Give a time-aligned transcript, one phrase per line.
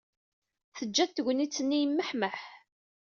[0.77, 2.39] Teǧǧa-t tegnit-nni yemmehmeh.